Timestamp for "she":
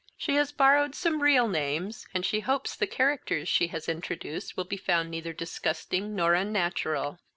0.17-0.33, 2.25-2.39, 3.47-3.67